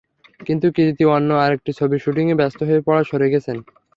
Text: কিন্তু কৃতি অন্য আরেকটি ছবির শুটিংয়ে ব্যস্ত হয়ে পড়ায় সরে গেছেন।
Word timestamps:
কিন্তু 0.39 0.67
কৃতি 0.75 1.03
অন্য 1.15 1.29
আরেকটি 1.43 1.71
ছবির 1.79 2.03
শুটিংয়ে 2.03 2.39
ব্যস্ত 2.39 2.59
হয়ে 2.67 2.85
পড়ায় 2.87 3.07
সরে 3.09 3.27
গেছেন। 3.33 3.57